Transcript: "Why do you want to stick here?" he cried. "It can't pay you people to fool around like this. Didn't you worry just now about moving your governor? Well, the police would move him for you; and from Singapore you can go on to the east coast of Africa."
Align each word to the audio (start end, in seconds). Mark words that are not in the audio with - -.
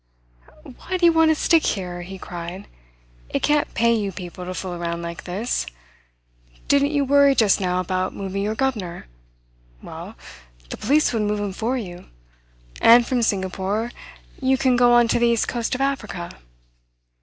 "Why 0.63 0.97
do 0.97 1.05
you 1.05 1.13
want 1.13 1.29
to 1.29 1.35
stick 1.35 1.63
here?" 1.63 2.01
he 2.01 2.17
cried. 2.17 2.65
"It 3.29 3.43
can't 3.43 3.71
pay 3.75 3.93
you 3.93 4.11
people 4.11 4.45
to 4.45 4.55
fool 4.55 4.73
around 4.73 5.03
like 5.03 5.25
this. 5.25 5.67
Didn't 6.67 6.89
you 6.89 7.05
worry 7.05 7.35
just 7.35 7.61
now 7.61 7.79
about 7.79 8.15
moving 8.15 8.41
your 8.41 8.55
governor? 8.55 9.05
Well, 9.79 10.15
the 10.71 10.77
police 10.77 11.13
would 11.13 11.21
move 11.21 11.39
him 11.39 11.53
for 11.53 11.77
you; 11.77 12.05
and 12.81 13.05
from 13.05 13.21
Singapore 13.21 13.91
you 14.41 14.57
can 14.57 14.75
go 14.75 14.91
on 14.91 15.07
to 15.07 15.19
the 15.19 15.27
east 15.27 15.47
coast 15.47 15.75
of 15.75 15.81
Africa." 15.81 16.31